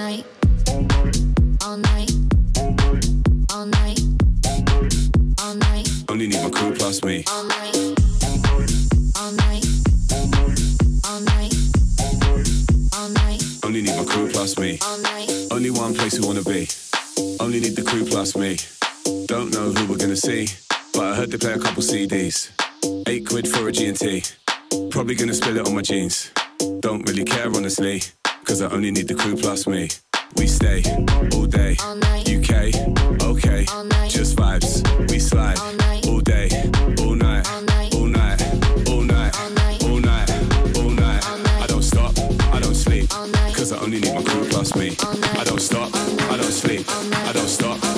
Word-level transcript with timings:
night. 0.00 0.29
me. 44.80 44.96
I 45.38 45.44
don't 45.44 45.60
stop, 45.60 45.94
I 46.30 46.38
don't 46.38 46.52
sleep, 46.52 46.86
I 47.28 47.32
don't 47.34 47.48
stop. 47.48 47.89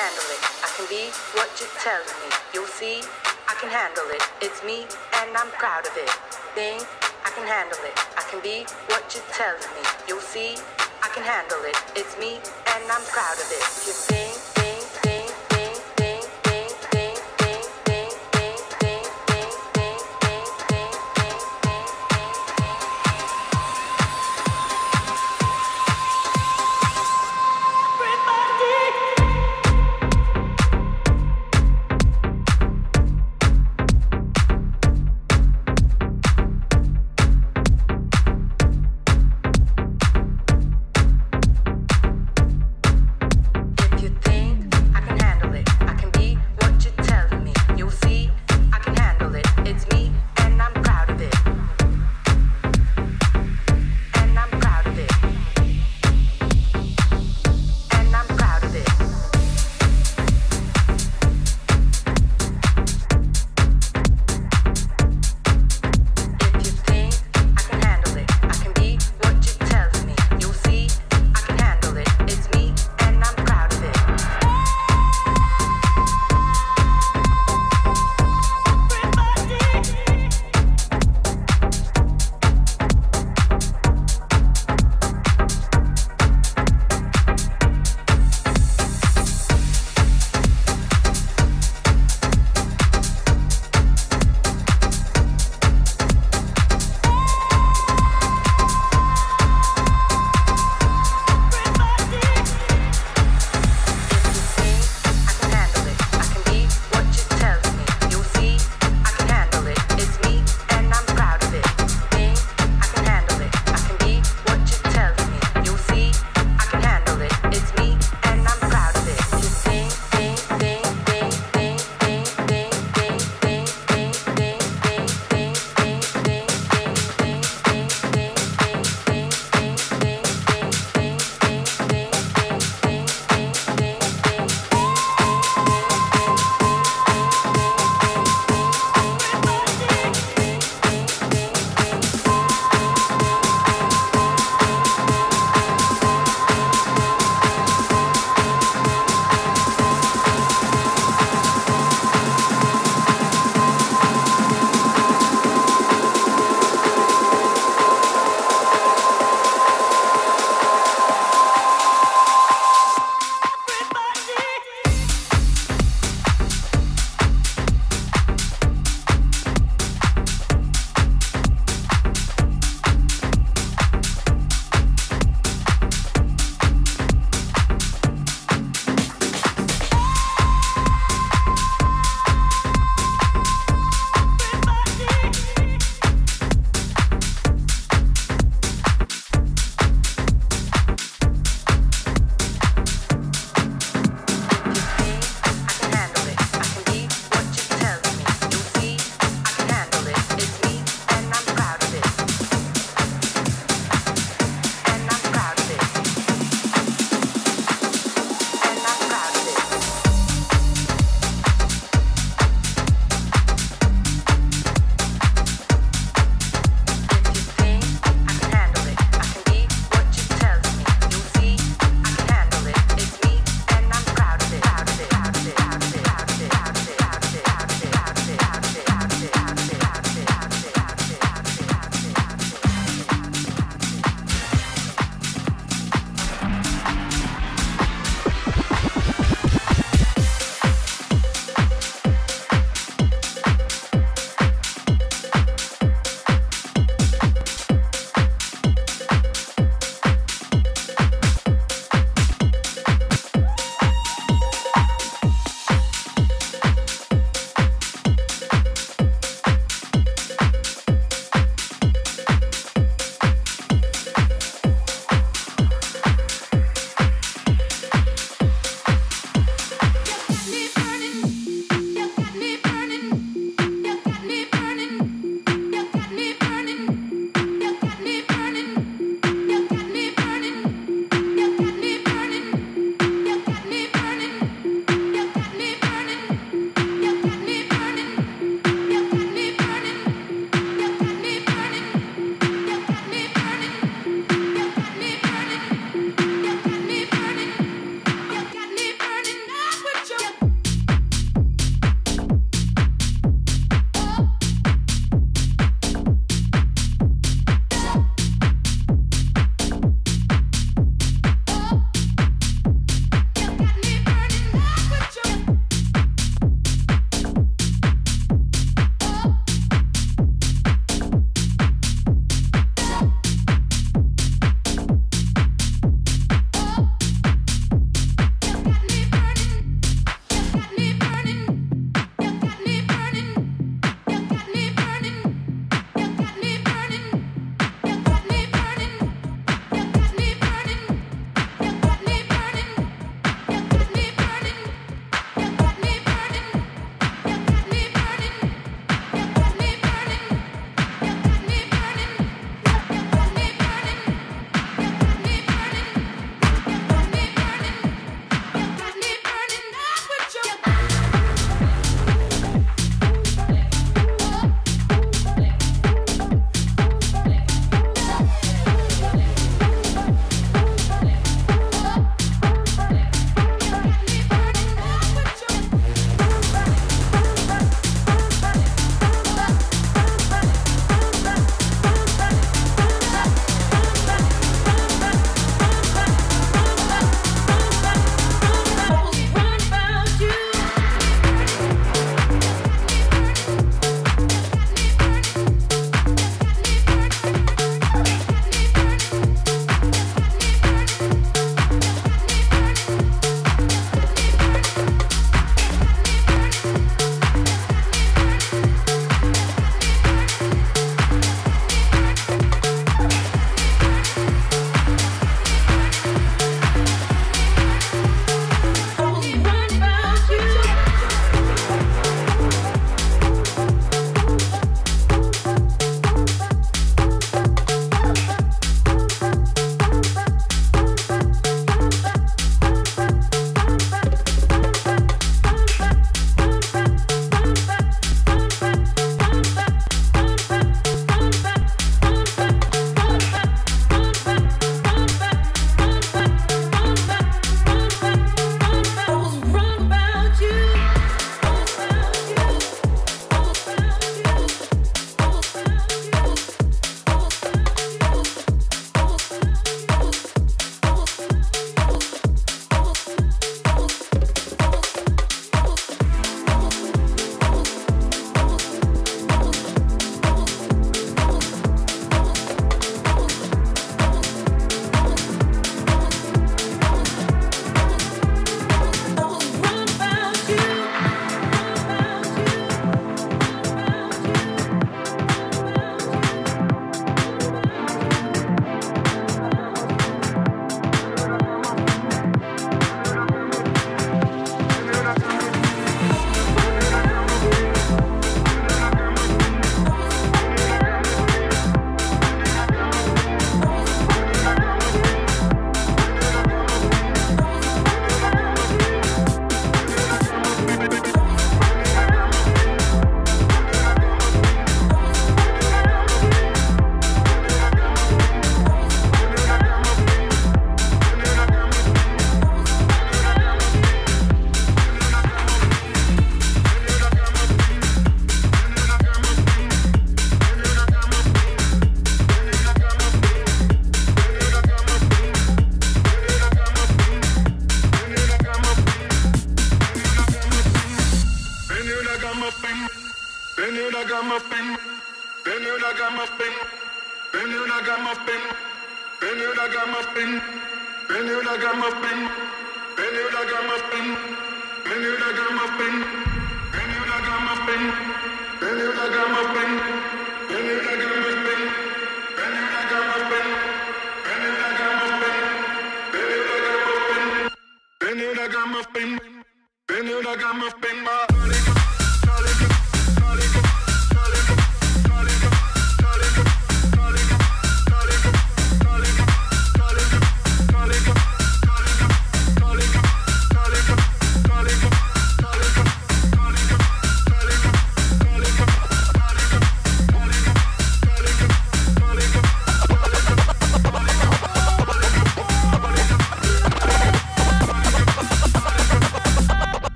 handle 0.00 0.32
it. 0.32 0.42
I 0.64 0.68
can 0.76 0.86
be 0.88 1.12
what 1.36 1.50
you're 1.60 1.76
telling 1.76 2.16
me. 2.24 2.32
You'll 2.54 2.72
see, 2.80 3.04
I 3.48 3.54
can 3.60 3.68
handle 3.68 4.08
it. 4.16 4.22
It's 4.40 4.64
me, 4.64 4.88
and 5.20 5.36
I'm 5.36 5.50
proud 5.60 5.84
of 5.84 5.94
it. 5.96 6.08
Thing, 6.56 6.80
I 7.24 7.30
can 7.36 7.46
handle 7.46 7.78
it. 7.84 7.96
I 8.16 8.24
can 8.30 8.40
be 8.40 8.64
what 8.88 9.04
you're 9.12 9.30
telling 9.36 9.60
me. 9.76 9.84
You'll 10.08 10.24
see, 10.24 10.56
I 11.04 11.08
can 11.12 11.22
handle 11.22 11.60
it. 11.68 11.76
It's 11.94 12.16
me, 12.18 12.40
and 12.72 12.82
I'm 12.88 13.04
proud 13.12 13.36
of 13.36 13.48
it. 13.52 13.64
You 13.84 13.92
see. 13.92 14.49